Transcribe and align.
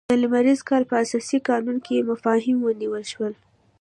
د 0.09 0.13
لمریز 0.21 0.59
کال 0.69 0.83
په 0.89 0.95
اساسي 1.03 1.37
قانون 1.49 1.77
کې 1.85 2.07
مفاهیم 2.09 2.57
ونیول 2.61 3.03
شول. 3.11 3.33